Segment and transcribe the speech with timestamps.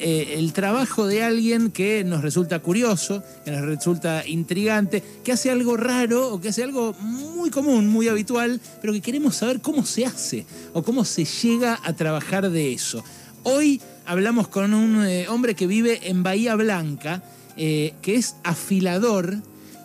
[0.00, 5.50] Eh, el trabajo de alguien que nos resulta curioso, que nos resulta intrigante, que hace
[5.50, 9.84] algo raro o que hace algo muy común, muy habitual, pero que queremos saber cómo
[9.86, 13.02] se hace o cómo se llega a trabajar de eso.
[13.42, 17.22] Hoy hablamos con un eh, hombre que vive en Bahía Blanca,
[17.56, 19.36] eh, que es afilador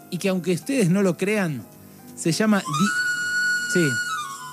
[0.10, 1.64] y que aunque ustedes no lo crean,
[2.16, 2.60] se llama...
[2.60, 3.88] Di- sí,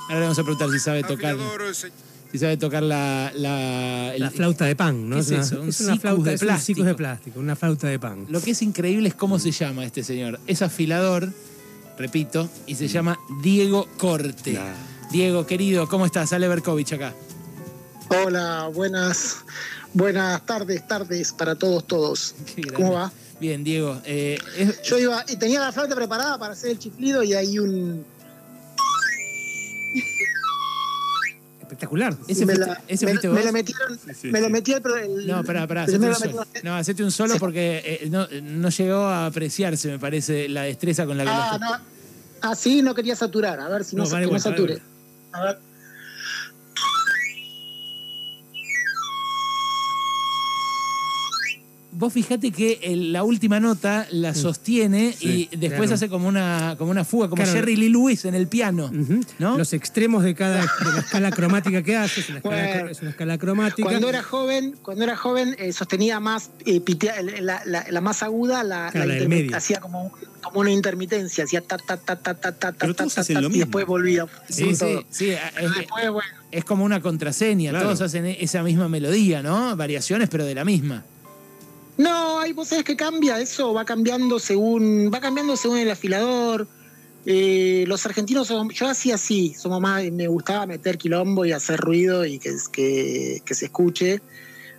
[0.04, 1.36] ahora le vamos a preguntar si sabe tocar...
[2.30, 3.32] Si sabe tocar la...
[3.34, 5.16] La, el- La flauta de pan, ¿no?
[5.16, 5.61] ¿Qué es una, eso?
[5.62, 6.82] Un es una flauta de plástico.
[6.84, 8.26] de plástico, una flauta de pan.
[8.29, 10.39] Lo que es increíble es cómo se llama este señor.
[10.46, 11.32] Es afilador,
[11.98, 14.58] repito, y se llama Diego Corte.
[15.11, 16.32] Diego, querido, ¿cómo estás?
[16.34, 17.14] Ale Berkovich acá.
[18.11, 19.36] Hola, buenas,
[19.95, 22.34] buenas tardes, tardes para todos, todos.
[22.75, 23.11] ¿Cómo va?
[23.40, 24.00] Bien, Diego.
[24.04, 27.58] eh, es- Yo iba y tenía la flauta preparada para hacer el chiflido y hay
[27.58, 28.04] un
[31.79, 32.17] Espectacular.
[32.27, 33.45] ese me, fuiste, la, ese me- fuiste me vos.
[33.45, 36.47] la metieron, me la metí el- No, pará, pará, hacete un solo.
[36.64, 41.07] No, hacete un solo porque eh, no, no llegó a apreciarse, me parece, la destreza
[41.07, 41.77] con la que Ah, no.
[42.41, 44.55] Ah, sí, no quería saturar, a ver si no, No, se- vale que no igual,
[44.55, 44.83] vale sature.
[45.33, 45.59] A ver.
[51.99, 55.95] Vos fijate que el- la última nota la sostiene Sí, y después claro.
[55.97, 57.59] hace como una, como una fuga, como Claro.
[57.59, 58.87] Jerry Lee Lewis en el piano.
[58.87, 59.21] Ujú.
[59.41, 59.59] ¿No?
[59.59, 62.91] Los extremos de cada de la escala cromática que hace, es una escala, Bueno.
[62.91, 63.89] es una escala cromática.
[63.89, 68.23] Cuando era joven, cuando era joven eh, sostenía más, eh, pitea- la, la- la más
[68.23, 69.57] aguda, la, Claro, la medio.
[69.57, 73.15] hacía como, como una intermitencia, hacía ta ta ta ta ta ta Pero ta, todos
[73.15, 73.65] ta, hacen ta, lo y mismo.
[73.65, 74.25] después volvía.
[74.49, 75.05] Sí, sí, todo.
[75.11, 75.31] sí.
[75.31, 75.41] Es,
[75.77, 77.71] Después, bueno, es como una contraseña.
[77.71, 77.87] Claro.
[77.87, 79.75] Todos hacen esa misma melodía, ¿no?
[79.77, 81.03] Variaciones, pero de la misma.
[81.99, 86.69] No, hay sabés que cambia eso, va cambiando según, va cambiando según el afilador.
[87.27, 91.81] Eh, los argentinos somos, yo hacía así, somos más, me gustaba meter quilombo y hacer
[91.81, 94.21] ruido y que, que, que se escuche,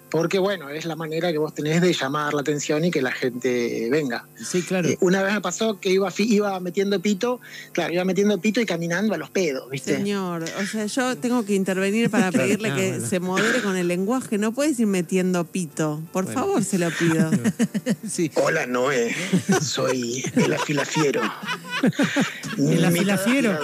[0.09, 3.11] porque bueno, es la manera que vos tenés de llamar la atención y que la
[3.11, 4.25] gente venga.
[4.35, 4.89] Sí, claro.
[4.89, 7.39] Eh, una vez me pasó que iba, iba metiendo pito,
[7.73, 9.95] claro, iba metiendo pito y caminando a los pedos, ¿viste?
[9.95, 13.07] Señor, o sea, yo tengo que intervenir para pedirle que bueno.
[13.07, 14.37] se modere con el lenguaje.
[14.37, 16.01] No puedes ir metiendo pito.
[16.11, 16.39] Por Bueno.
[16.39, 17.29] favor, se lo pido.
[18.09, 18.31] Sí.
[18.35, 19.15] Hola Noé,
[19.61, 21.21] soy el afilafiero.
[22.57, 23.57] ¿El afilafiero?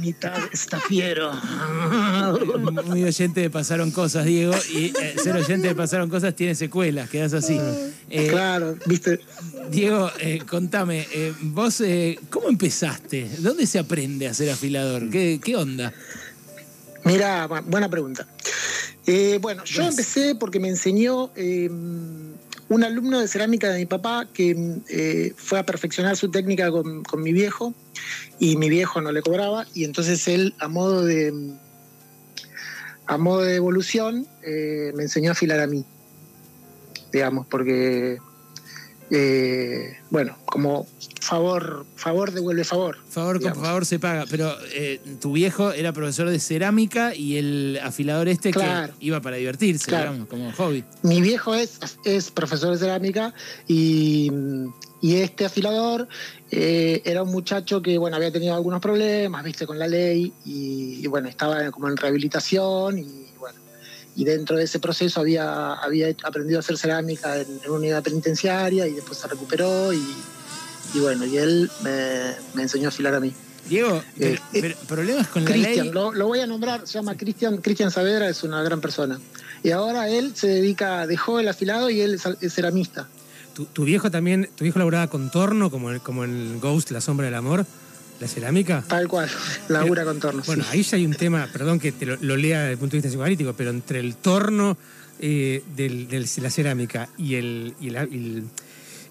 [0.00, 1.32] Mitad estafiero.
[2.86, 4.52] Muy oyente de Pasaron Cosas, Diego.
[4.70, 7.58] Y eh, ser oyente de Pasaron Cosas tiene secuelas, quedas así.
[8.10, 9.20] Eh, Claro, viste.
[9.70, 11.82] Diego, eh, contame, eh, vos,
[12.30, 13.28] ¿cómo empezaste?
[13.38, 15.10] ¿Dónde se aprende a ser afilador?
[15.10, 15.92] ¿Qué, qué onda?
[17.04, 18.26] Mira, bu- buena pregunta.
[19.40, 24.74] Bueno, yo empecé porque me enseñó eh, un alumno de cerámica de mi papá que
[24.90, 27.72] eh, fue a perfeccionar su técnica con, con mi viejo
[28.38, 31.32] y mi viejo no le cobraba y entonces él a modo de
[33.08, 35.84] a modo de evolución eh, me enseñó a afilar a mí,
[37.10, 38.18] digamos, porque
[39.10, 40.86] eh, bueno, como
[41.20, 42.96] favor favor devuelve favor.
[43.08, 43.66] Favor con digamos.
[43.66, 44.24] favor se paga.
[44.30, 48.92] Pero eh, tu viejo era profesor de cerámica y el afilador este Claro.
[48.98, 50.12] que iba para divertirse, Claro.
[50.12, 50.84] digamos, como hobby.
[51.02, 53.34] Mi viejo es, es profesor de cerámica
[53.66, 54.30] y,
[55.00, 56.08] y este afilador
[56.50, 61.00] eh, era un muchacho que bueno había tenido algunos problemas, viste, con la ley y,
[61.02, 63.27] y, bueno, estaba como en rehabilitación y
[64.18, 68.02] y dentro de ese proceso había, había aprendido a hacer cerámica en, en una unidad
[68.02, 70.02] penitenciaria y después se recuperó y,
[70.92, 73.32] y bueno, y él me, me enseñó a afilar a mí.
[73.68, 75.90] Diego, Eh, eh, pero problemas con la ley.
[75.92, 79.20] lo, lo voy a nombrar, se llama Cristian, Cristian Saavedra, es una gran persona.
[79.62, 83.06] Y ahora él se dedica, dejó el afilado y él es, es ceramista.
[83.54, 87.00] ¿Tu, tu viejo también, tu viejo laburaba con torno, como en, como en Ghost, La
[87.00, 87.66] Sombra del Amor,
[88.20, 88.84] la cerámica?
[88.86, 89.28] Tal cual,
[89.68, 90.46] labura con tornos.
[90.46, 90.70] Bueno, sí.
[90.72, 92.98] ahí ya hay un tema, perdón que te lo, lo lea desde el punto de
[92.98, 94.76] vista psicoanalítico, pero entre el torno
[95.20, 98.44] eh, de la cerámica y el, y, el, y el-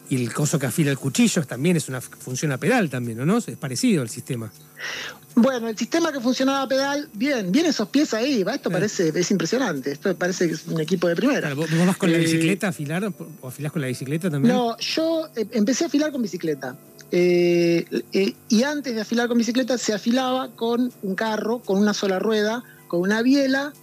[0.09, 3.25] y el coso que afila el cuchillo también es una función a pedal también, ¿o
[3.25, 3.39] no?
[3.39, 4.49] Es parecido el sistema.
[5.35, 9.11] Bueno, el sistema que funcionaba a pedal, bien, bien esos pies ahí, va, esto parece,
[9.13, 11.41] es impresionante, esto parece que es un equipo de primera.
[11.41, 13.03] Claro, ¿vos, vos vas con la Eh, bicicleta a afilar
[13.41, 14.55] o afilás con la bicicleta también?
[14.55, 16.77] No, yo eh, empecé a afilar con bicicleta.
[17.11, 21.93] Eh, eh, y antes de afilar con bicicleta se afilaba con un carro, con una
[21.93, 23.73] sola rueda, con una biela.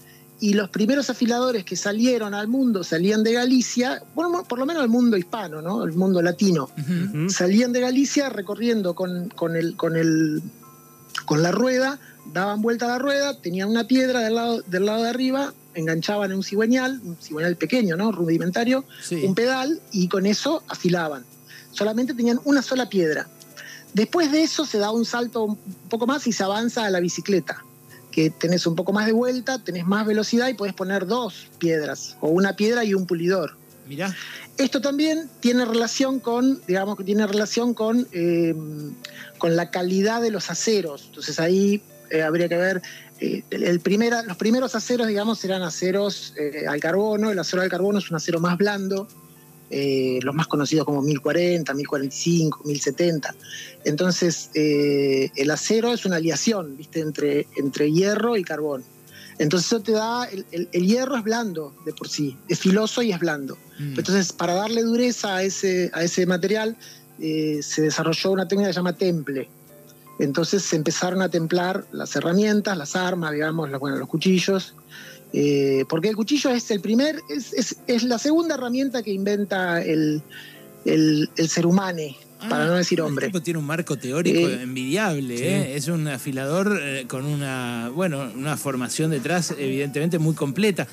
[0.41, 4.83] Y los primeros afiladores que salieron al mundo salían de Galicia, bueno, por lo menos
[4.83, 5.85] el mundo hispano, ¿no?
[5.85, 6.69] El mundo latino.
[7.29, 10.43] Salían de Galicia recorriendo con, con el, con, el,
[11.25, 11.99] con la rueda,
[12.33, 16.31] daban vuelta a la rueda, tenían una piedra del lado, del lado de arriba, enganchaban
[16.31, 18.13] en un cigüeñal, un cigüeñal pequeño, ¿no?
[18.13, 19.23] Rudimentario, Sí.
[19.25, 21.25] un pedal y con eso afilaban.
[21.75, 23.29] Solamente tenían una sola piedra.
[23.93, 27.01] Después de eso se da un salto un poco más y se avanza a la
[27.01, 27.65] bicicleta,
[28.11, 32.17] que tenés un poco más de vuelta, tenés más velocidad y podés poner dos piedras,
[32.21, 33.57] o una piedra y un pulidor.
[33.87, 34.15] Mirá.
[34.57, 38.55] Esto también tiene relación con, digamos que tiene relación con, eh,
[39.39, 41.05] con la calidad de los aceros.
[41.07, 42.83] Entonces ahí eh, habría que ver,
[43.21, 46.35] eh, el primera, los primeros aceros, digamos, eran aceros
[46.69, 47.31] al carbono.
[47.31, 49.07] El acero al carbono es un acero más blando,
[49.71, 53.35] eh, los más conocidos como 1040, 1045, 1070.
[53.85, 57.01] Entonces, eh, el acero es una aleación, ¿viste?
[57.01, 58.85] Entre, entre hierro y carbón.
[59.39, 63.03] Entonces eso te da, el, el- el hierro es blando de por sí, es filoso
[63.03, 63.59] y es blando.
[63.79, 63.99] Mm.
[63.99, 66.77] Entonces, para darle dureza a ese, a ese material,
[67.21, 69.49] eh, se desarrolló una técnica que se llama temple.
[70.19, 74.75] Entonces se empezaron a templar las herramientas, las armas, digamos, las- bueno, los cuchillos.
[75.37, 79.83] eh, porque el cuchillo es el primer, es, es- es la segunda herramienta que inventa
[79.83, 80.23] el,
[80.85, 82.03] el- el ser humano,
[82.49, 83.27] para Ah, no decir el hombre.
[83.27, 85.43] tipo tiene un marco teórico Eh, envidiable, sí.
[85.45, 85.75] ¿eh?
[85.75, 90.87] Es un afilador eh, con una, bueno, una formación detrás evidentemente muy completa.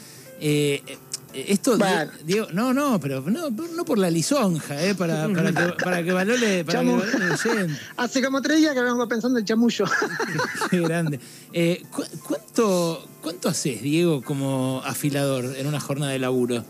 [1.33, 2.11] Esto, Bueno.
[2.25, 4.95] Diego, no, no, pero no, no por la lisonja, ¿eh?
[4.95, 6.97] Para, para que, para que valore, para que Chamu.
[6.99, 7.77] valore el.
[7.97, 9.85] Hace como tres días que vengo pensando en chamullo.
[10.69, 11.19] Qué grande.
[11.53, 16.63] Eh, ¿cu- ¿cuánto, ¿Cuánto haces, Diego, como afilador en una jornada de laburo?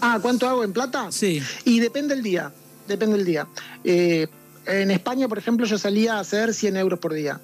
[0.00, 1.10] ah, ¿cuánto hago en plata?
[1.10, 1.40] Sí.
[1.64, 2.52] Y depende del día,
[2.86, 3.46] depende del día.
[3.84, 4.26] Eh,
[4.66, 7.40] en España, por ejemplo, yo salía a hacer 100 euros por día,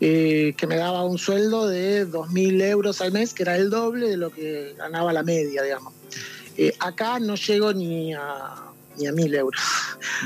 [0.00, 4.08] eh, que me daba un sueldo de 2.000 euros al mes, que era el doble
[4.08, 5.92] de lo que ganaba la media, digamos.
[6.56, 8.20] Eh, acá no llego ni a,
[8.98, 9.60] ni a 1.000 euros.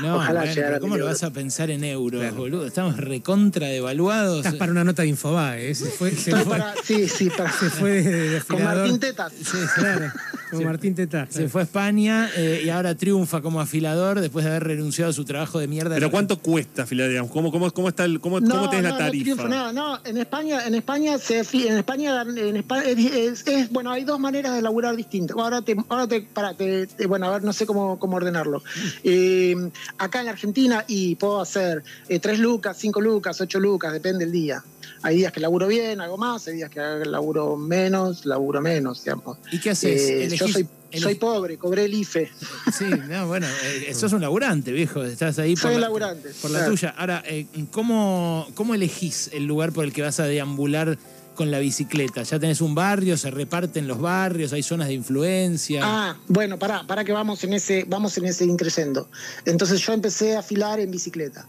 [0.01, 1.21] No, Ojalá bueno, llegara a ¿cómo mil lo euros.
[1.21, 2.35] vas a pensar en euros, Claro.
[2.35, 2.65] boludo?
[2.67, 4.37] Estamos recontra devaluados.
[4.37, 5.75] Estás para una nota de Infobae, ¿eh?
[5.75, 8.63] Se fue, se fue, para- sí, sí, para, se fue de, de con.
[8.63, 9.33] Martín Tetas.
[9.33, 10.11] Sí, claro.
[10.55, 10.65] Como Sí.
[10.65, 10.95] Martín.
[11.29, 15.13] Se fue a España eh, y ahora triunfa como afilador después de haber renunciado a
[15.13, 15.95] su trabajo de mierda.
[15.95, 17.31] Pero ¿cuánto cuesta afilar, digamos?
[17.31, 19.23] ¿Cómo, cómo, cómo, está el, cómo, No, cómo tenés no, la no tarifa?
[19.23, 24.03] triunfo no, en España, en España se en España, en España es, es- bueno, hay
[24.03, 25.35] dos maneras de laburar distintas.
[25.37, 28.63] Ahora te, ahora te, para, te- te- bueno, a ver, no sé cómo, cómo ordenarlo.
[29.03, 29.55] Eh,
[29.97, 34.31] acá en Argentina y puedo hacer eh, tres lucas, cinco lucas, ocho lucas, depende del
[34.31, 34.63] día.
[35.05, 39.37] Hay días que laburo bien, hago más, hay días que laburo menos, laburo menos, digamos.
[39.51, 40.01] ¿Y qué haces?
[40.01, 42.31] Eh, yo soy, elegís- soy pobre, cobré el IFE.
[42.75, 45.03] Sí, no, bueno, eh, sos un laburante, viejo.
[45.03, 46.31] Estás ahí por Soy un la, laburante.
[46.41, 46.95] por la tuya.
[46.97, 50.97] Ahora, eh, ¿cómo, ¿cómo elegís el lugar por el que vas a deambular
[51.35, 52.23] con la bicicleta?
[52.23, 53.17] ¿Ya tenés un barrio?
[53.17, 54.53] ¿Se reparten los barrios?
[54.53, 55.81] ¿Hay zonas de influencia?
[55.83, 59.09] Ah, bueno, pará, para que vamos en ese, vamos en ese increyendo.
[59.45, 61.47] Entonces yo empecé a afilar en bicicleta.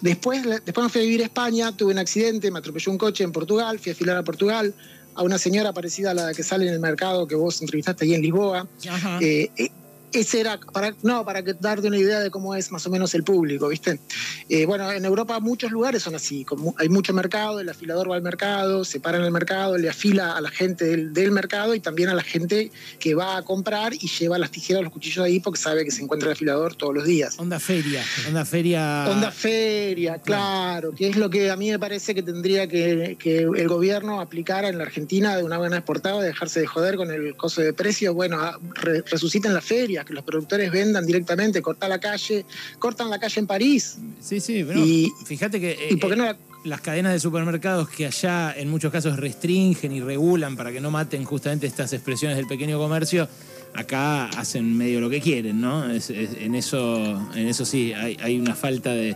[0.00, 3.22] Después, después me fui a vivir a España, tuve un accidente, me atropelló un coche
[3.22, 4.74] en Portugal, fui a afilar a Portugal,
[5.14, 8.14] a una señora parecida a la que sale en el mercado que vos entrevistaste ahí
[8.14, 8.66] en Lisboa.
[8.88, 9.18] Ajá.
[9.20, 9.70] Eh, eh,
[10.20, 13.14] ese era, para, no, para que darte una idea de cómo es más o menos
[13.14, 14.00] el público, ¿viste?
[14.48, 18.16] Eh, bueno, en Europa muchos lugares son así, como hay mucho mercado, el afilador va
[18.16, 21.74] al mercado, se para en el mercado, le afila a la gente del, del mercado
[21.74, 25.24] y también a la gente que va a comprar y lleva las tijeras, los cuchillos
[25.24, 27.34] ahí porque sabe que se encuentra el afilador todos los días.
[27.38, 28.02] Onda feria.
[28.28, 29.06] Onda feria.
[29.10, 33.38] Onda feria, claro, que es lo que a mí me parece que tendría que, que
[33.40, 37.36] el gobierno aplicara en la Argentina de una buena exportada, dejarse de joder con el
[37.36, 38.14] costo de precios.
[38.14, 42.46] Bueno, a- re- resuciten las ferias, que los productores vendan directamente, cortar la calle,
[42.78, 43.98] cortan la calle en París.
[44.20, 47.20] Sí, sí, pero Y- fíjate que eh, ¿Y por qué no la- las cadenas de
[47.20, 51.92] supermercados que allá en muchos casos restringen y regulan para que no maten justamente estas
[51.92, 53.28] expresiones del pequeño comercio,
[53.74, 55.88] acá hacen medio lo que quieren, ¿no?
[55.90, 59.14] Es- es- en, eso, en eso sí, hay, hay una falta de,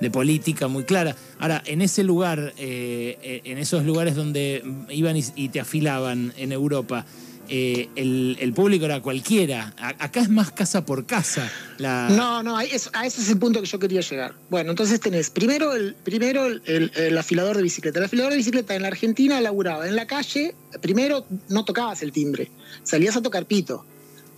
[0.00, 1.16] de política muy clara.
[1.40, 6.32] Ahora, en ese lugar, eh, eh, en esos lugares donde iban y, y te afilaban
[6.36, 7.06] en Europa,
[7.48, 9.74] eh, el, el público era cualquiera.
[9.78, 11.50] A- acá es más casa por casa.
[11.78, 12.08] La...
[12.10, 14.34] No, no, a eso, a ese es el punto que yo quería llegar.
[14.50, 17.98] Bueno, entonces tenés primero el, primero el, el- el afilador de bicicleta.
[17.98, 22.12] El afilador de bicicleta en la Argentina laburaba en la calle, primero no tocabas el
[22.12, 22.50] timbre,
[22.82, 23.84] salías a tocar pito.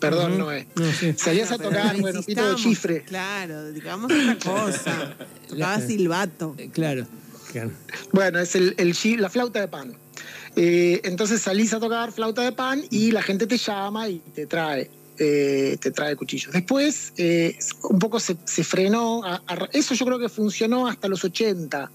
[0.00, 0.40] Perdón, Ujú.
[0.40, 0.66] no es.
[0.74, 1.14] No, sí.
[1.16, 3.02] Salías a tocar, no bueno, pito de chifre.
[3.04, 5.16] Claro, digamos otra cosa.
[5.48, 6.54] Tocaba silbato.
[6.58, 7.06] Eh, Claro.
[7.52, 7.70] Claro.
[8.12, 8.74] Bueno, es el,
[9.18, 9.94] la flauta de pan.
[10.56, 14.46] Eh, entonces salís a tocar flauta de pan y la gente te llama y te
[14.46, 14.90] trae.
[15.18, 16.52] eh, te trae cuchillos.
[16.52, 17.58] Después, eh,
[17.88, 19.22] un poco se, frenó.
[19.72, 21.90] eso yo creo que funcionó hasta los 80.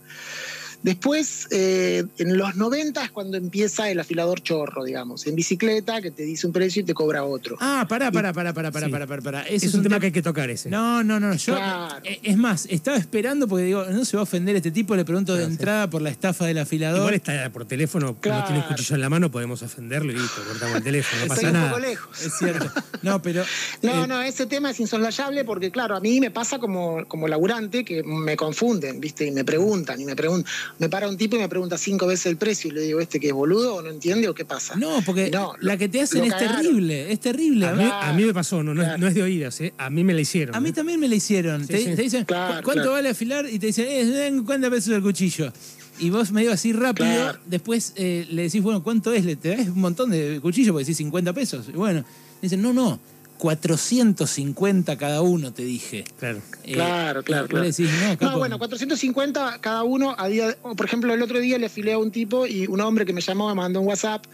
[0.84, 6.12] Después, eh, en los 90 es cuando empieza el afilador chorro, digamos, en bicicleta, que
[6.12, 7.58] te dice un precio y te cobra otro.
[7.60, 8.92] Ah, pará, pará, pará, pará, pará, Sí.
[8.92, 9.42] pará, pará, pará.
[9.44, 10.70] Ese Es, un tema que hay que tocar ese.
[10.70, 11.36] No, no, no.
[11.36, 11.96] Yo, Claro.
[12.04, 15.06] eh, es más, estaba esperando porque digo, no se va a ofender este tipo, le
[15.06, 17.00] pregunto de entrada por la estafa del afilador.
[17.00, 18.40] Igual está por teléfono, Claro.
[18.42, 21.34] no tiene un cuchillo en la mano, podemos ofenderlo y listo, cortamos el teléfono, no
[21.34, 21.70] Estoy pasa un nada.
[21.70, 22.22] poco lejos.
[22.26, 22.72] Es cierto.
[23.04, 23.44] No, pero
[23.84, 27.28] No, Eh, no, ese tema es insoslayable porque, claro, a mí me pasa como, como
[27.28, 29.26] laburante que me confunden, ¿viste?
[29.28, 30.52] Y me preguntan, y me preguntan.
[30.80, 33.20] Me para un tipo y me pregunta cinco veces el precio y le digo, ¿este
[33.20, 34.76] que es boludo o no entiende o qué pasa?
[34.76, 36.62] No, porque No, la lo- que te hacen es cagaron.
[36.64, 37.68] terrible, es terrible.
[37.68, 39.02] A mí, mí, a mí me pasó, no, no, es, Claro.
[39.02, 39.74] no es de oídas, ¿eh?
[39.78, 40.56] a mí me la hicieron.
[40.56, 40.74] a mí ¿eh?
[40.74, 41.62] también me la hicieron.
[41.62, 41.96] Sí, te, sí.
[41.96, 42.92] te dicen, Claro, "¿Cu- ¿cuánto claro.
[42.94, 43.46] vale afilar?
[43.50, 45.52] Y te dicen, eh, 50 pesos el cuchillo.
[46.00, 47.40] Y vos medio así rápido, Claro.
[47.46, 49.24] después eh, le decís, bueno, ¿cuánto es?
[49.24, 51.68] Le te das un montón de cuchillos porque decís 50 pesos.
[51.70, 52.04] Y bueno,
[52.42, 53.00] dicen, no, no,
[53.42, 56.04] 450 cada uno, te dije.
[56.20, 56.42] Claro.
[56.64, 57.66] Eh, Claro, claro, vos claro.
[57.66, 57.90] decís,
[58.22, 60.16] no, No, bueno, 450 cada uno.
[60.18, 63.06] A día, por ejemplo, el otro día le afilé a un tipo y un hombre
[63.06, 64.26] que me llamó me mandó un WhatsApp.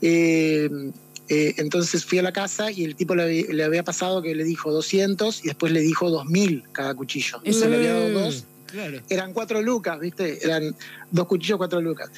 [0.00, 0.68] eh,
[1.28, 4.34] eh, entonces fui a la casa y el tipo le, había- le había pasado que
[4.34, 7.40] le dijo 200 y después le dijo 2000 cada cuchillo.
[7.44, 8.44] Eso le le había dado dos.
[8.72, 9.00] Claro.
[9.08, 10.44] Eran cuatro lucas, ¿viste?
[10.44, 10.74] Eran
[11.10, 12.10] dos cuchillos, cuatro lucas.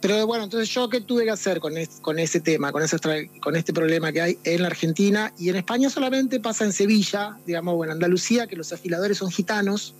[0.00, 2.96] Pero bueno, entonces yo qué tuve que hacer con, es- con ese tema, con, ese,
[2.96, 6.72] tra- con este problema que hay en la Argentina y en España solamente pasa en
[6.72, 9.94] Sevilla, digamos, o en Andalucía, que los afiladores son gitanos,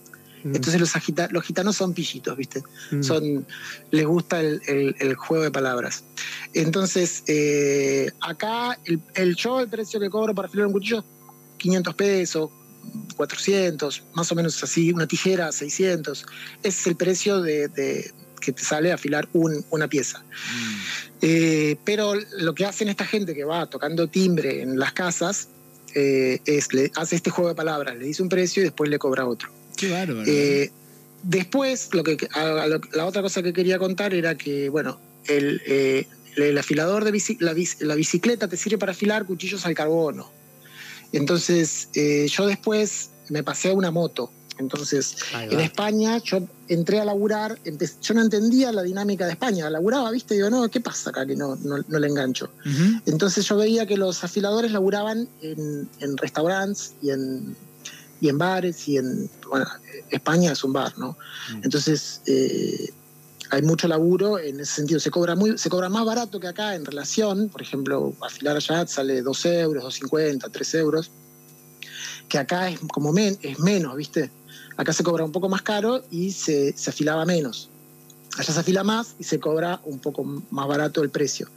[0.45, 2.63] Mm, entonces los, agita- los gitanos son pillitos, ¿viste?
[2.93, 3.03] mm.
[3.03, 3.45] Son,
[3.91, 6.05] les gusta el, el- el juego de palabras.
[6.55, 11.05] Entonces, eh, acá el, el yo, el precio que cobro para afilar un cuchillo,
[11.57, 12.51] 500 pesos,
[13.17, 16.25] 400, más o menos así, una tijera, 600.
[16.63, 20.25] Ese es el precio de, de- que te sale afilar un- una pieza.
[21.21, 25.49] Eh, pero lo que hacen esta gente que va tocando timbre en las casas
[25.95, 28.99] eh, es, le hace este juego de palabras, le dice un precio y después le
[28.99, 29.51] cobra otro.
[29.77, 30.23] Qué bárbaro.
[30.27, 30.71] Eh,
[31.25, 35.01] después, lo que, a- a lo- la otra cosa que quería contar era que, bueno,
[35.27, 35.61] el,
[36.37, 37.55] el afilador de bici- la,
[37.87, 40.31] la bicicleta te sirve para afilar cuchillos al carbono.
[41.13, 44.31] Entonces, eh, yo después me pasé a una moto.
[44.59, 45.17] Entonces,
[45.51, 45.61] en.
[45.61, 47.59] España yo entré a laburar,
[48.03, 49.71] yo no entendía la dinámica de España.
[49.71, 50.35] Laburaba, ¿viste?
[50.35, 52.51] Digo, no, ¿qué pasa acá que no, no, no le engancho?
[53.07, 57.57] Entonces yo veía que los afiladores laburaban en, en restaurantes y en,
[58.21, 59.31] y en bares y en...
[59.49, 59.67] Bueno,
[60.11, 61.17] España es un bar, ¿no?
[61.53, 61.61] Mm.
[61.65, 62.93] Entonces eh,
[63.51, 65.01] hay mucho laburo en ese sentido.
[65.01, 67.49] Se cobra, muy, se cobra más barato que acá en relación.
[67.49, 71.11] Por ejemplo, afilar allá sale 2 euros, 2,50, 3 euros.
[72.29, 74.31] Que acá es como es menos, ¿viste?
[74.77, 77.71] Acá se cobra un poco más caro y se, se afilaba menos.
[78.37, 81.49] Allá se afila más y se cobra un poco más barato el precio.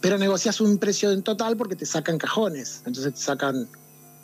[0.00, 2.82] Pero negocias un precio en total porque te sacan cajones.
[2.86, 3.68] Entonces te sacan,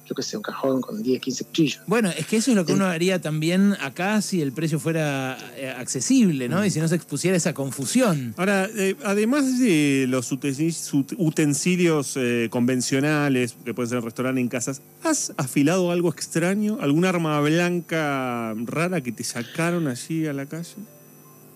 [0.08, 1.80] yo qué sé, un cajón con 10, 15 cuchillos.
[1.86, 5.36] Bueno, es que eso es lo que uno haría también acá si el precio fuera
[5.56, 6.64] eh, accesible, ¿no?
[6.64, 8.34] Y si no se expusiera esa confusión.
[8.36, 14.82] Ahora, eh, además de los utensilios, eh, convencionales, que pueden ser en restaurante, en casas,
[15.02, 16.78] ¿has afilado algo extraño?
[16.80, 20.76] ¿Alguna arma blanca rara que te sacaron allí a la calle?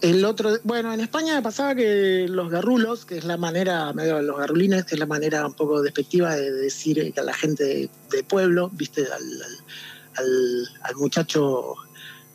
[0.01, 4.23] El otro, bueno, en España me pasaba que los garrulos, que es la manera, medio
[4.23, 7.91] los garrulines, que es la manera un poco despectiva de decir a la gente de,
[8.11, 9.43] de pueblo, viste, al,
[10.17, 11.75] al, al- muchacho,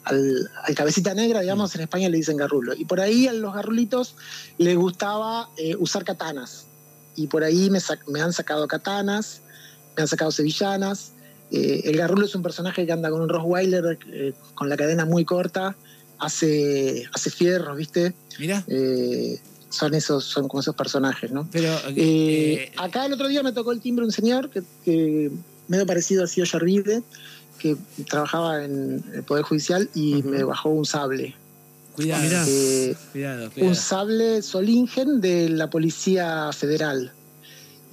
[0.04, 2.76] al, al cabecita negra, digamos, en España le dicen garrulo.
[2.76, 4.16] Y por ahí a los garrulitos
[4.60, 6.68] les gustaba eh, usar katanas.
[7.16, 9.42] Y por ahí me, me han sacado katanas,
[9.96, 11.14] me han sacado sevillanas.
[11.52, 15.06] Eh, el garrulo es un personaje que anda con un Rottweiler eh, con la cadena
[15.06, 15.76] muy corta,
[16.20, 18.14] hace, hace fierros, ¿viste?
[18.40, 18.64] Mirá.
[18.68, 21.48] Eh, son esos, son como esos personajes, ¿no?
[21.52, 25.32] Pero Eh, eh, acá el otro día me tocó el timbre un señor que, que
[25.68, 27.04] medio parecido a Cío Yarvide,
[27.60, 27.76] que
[28.10, 31.36] trabajaba en el Poder Judicial y me bajó un sable.
[31.96, 32.24] cuidado,
[33.12, 33.52] cuidado, cuidado.
[33.70, 37.12] un sable Solingen de la Policía Federal.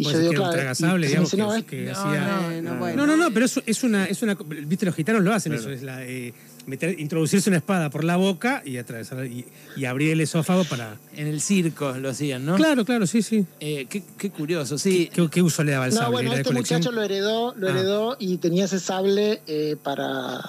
[0.03, 1.83] Y Puede ser que era un y- tragasable, y digamos, dice, no, que, es- que
[1.85, 2.21] No, hacía...
[2.27, 2.97] no, no, no, bueno.
[2.97, 4.35] No, no, no, pero eso es una, es una.
[4.67, 5.69] Viste, los gitanos lo hacen, Claro.
[5.69, 6.05] eso es la.
[6.05, 6.33] eh,
[6.67, 9.45] meter- introducirse una espada por la boca y atravesar y,
[9.77, 10.97] y abrir el esófago para.
[11.17, 12.57] En el circo lo hacían, ¿no?
[12.57, 13.45] Claro, claro, sí, sí.
[13.61, 15.11] Eh, qué, qué curioso, sí.
[15.13, 16.13] ¿Qué, qué uso le daba el No, sable?
[16.13, 16.81] bueno, ¿Era de este colección?
[16.81, 17.71] muchacho lo heredó, lo Ah.
[17.71, 20.41] heredó y tenía ese sable eh, para,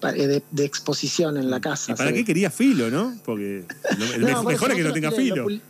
[0.00, 1.92] para- eh, de, de exposición en la casa.
[1.92, 2.16] ¿Y para ¿sí?
[2.16, 3.16] qué quería filo, no?
[3.24, 3.64] Porque
[3.98, 5.44] lo- el No, mejor, es que no tenga lo filo.
[5.46, 5.60] pulí-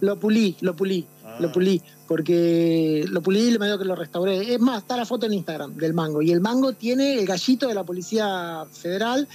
[0.00, 1.06] Lo pulí, lo pulí.
[1.40, 4.54] Lo pulí, porque lo pulí y medio que lo restauré.
[4.54, 6.22] Es más, está la foto en Instagram del mango.
[6.22, 9.28] Y el mango tiene el gallito de la Policía Federal.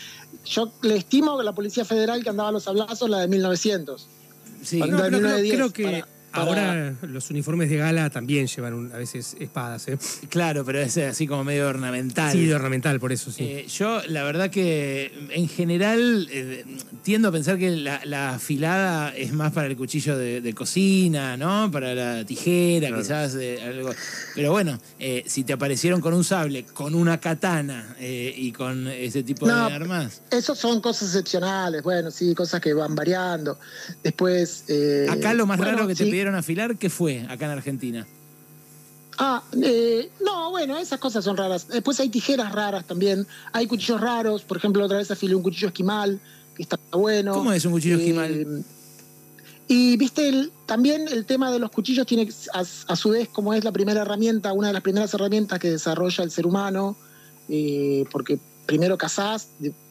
[0.46, 4.08] Yo le estimo que la Policía Federal que andaba a los sablazos, la de 1900.
[4.62, 4.78] Sí.
[4.80, 8.48] Cuando- No, pero creo, 1910, creo que para- para- ahora los uniformes de gala también
[8.48, 9.98] llevan un- a veces espadas, ¿eh?
[10.30, 12.32] Claro, pero es así como medio ornamental.
[12.32, 13.44] Sí, de ornamental, por eso sí.
[13.44, 16.66] Eh, yo, la verdad que en general eh,
[17.04, 21.38] tiendo a pensar que la, la afilada es más para el cuchillo de, de cocina,
[21.38, 21.70] ¿no?
[21.72, 23.02] Para la tijera, Claro.
[23.02, 23.92] quizás eh, algo.
[24.36, 28.88] Pero bueno, eh, si te aparecieron con un sable, con una katana eh, y con
[28.88, 30.22] ese tipo No, de armas.
[30.32, 33.60] Esos son cosas excepcionales, bueno, sí, cosas que van variando.
[34.04, 34.66] Después.
[34.68, 38.08] eh, Acá lo más bueno, raro que te sí, afilar, ¿qué fue acá en Argentina?
[39.20, 41.68] Ah, eh, no, bueno, esas cosas son raras.
[41.68, 43.27] Después hay tijeras raras también.
[43.51, 44.42] Hay cuchillos raros.
[44.44, 46.20] Por ejemplo, otra vez afilé un cuchillo esquimal,
[46.56, 47.34] que está bueno.
[47.34, 48.63] ¿Cómo es un cuchillo Eh, esquimal?
[49.68, 53.53] Y viste, el- también el tema de los cuchillos tiene, a, a su vez, como
[53.53, 56.98] es la primera herramienta, una de las primeras herramientas que desarrolla el ser humano,
[57.50, 59.48] eh, porque primero cazás,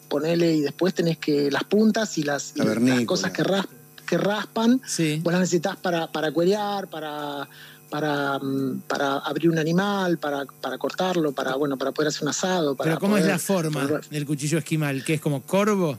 [0.09, 3.05] ponele, y después tenés que las puntas y las, y las Cavernícola.
[3.05, 3.65] cosas que, ras-
[4.05, 5.19] que raspan, Sí.
[5.23, 7.47] vos las necesitas para, para cuerear, para,
[7.89, 12.29] para, mm, para abrir un animal, para, para cortarlo, para, bueno, para poder hacer un
[12.29, 12.75] asado.
[12.75, 15.03] Para Pero ¿cómo es la forma del cuchillo esquimal?
[15.03, 15.97] ¿Qué es como corvo?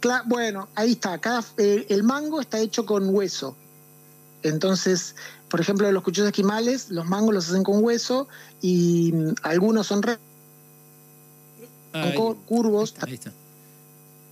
[0.00, 1.18] Cla- bueno, ahí está.
[1.18, 3.56] Cada, eh, el mango está hecho con hueso.
[4.42, 5.16] Entonces,
[5.48, 8.28] por ejemplo, los cuchillos esquimales, los mangos los hacen con hueso
[8.60, 10.02] y mm, algunos son
[12.14, 13.32] con curvos, ahí está.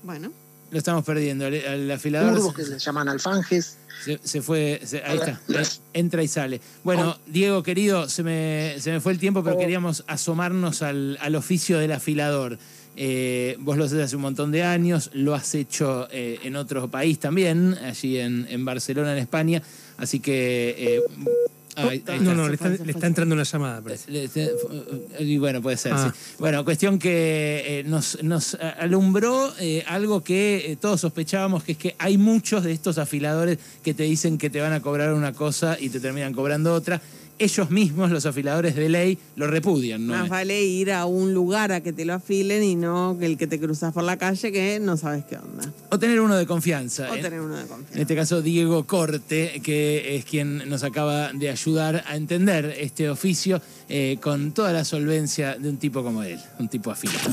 [0.02, 0.30] Bueno,
[0.70, 1.46] Lo estamos perdiendo.
[1.46, 3.78] El, el afilador curvos que se, llaman alfanjes.
[4.04, 4.80] se- se fue.
[4.84, 5.40] se- ahí está.
[5.56, 6.60] Ahí, entra y sale.
[6.82, 9.58] Bueno, Diego, querido, se me, se me fue el tiempo, pero Oh.
[9.58, 12.58] queríamos asomarnos al, al oficio del afilador.
[12.96, 16.88] Eh, vos lo haces hace un montón de años, lo has hecho eh, en otro
[16.90, 19.62] país también, allí en, en Barcelona, en España.
[19.96, 20.74] Así que.
[20.78, 21.00] eh,
[21.76, 22.34] ahí No, está.
[22.34, 23.82] no, le está, le está entrando una llamada.
[24.08, 24.28] le-
[25.20, 26.12] Y bueno, puede ser, Ah.
[26.14, 26.34] sí.
[26.38, 31.78] Bueno, cuestión que eh, nos, nos alumbró eh, algo que eh, todos sospechábamos, que es
[31.78, 35.32] que hay muchos de estos afiladores que te dicen que te van a cobrar una
[35.32, 37.00] cosa y te terminan cobrando otra.
[37.38, 40.14] Ellos mismos, los afiladores de ley, lo repudian, ¿no?
[40.14, 43.36] más vale ir a un lugar a que te lo afilen y no que el
[43.36, 45.72] que te cruzas por la calle que no sabes qué onda.
[45.90, 47.10] O tener uno de confianza.
[47.10, 47.20] O ¿eh?
[47.20, 48.00] tener uno de En confianza.
[48.00, 53.60] este caso, Diego Corte, que es quien nos acaba de ayudar a entender este oficio
[53.88, 57.30] eh, con toda la solvencia de un tipo como él, un tipo afilado.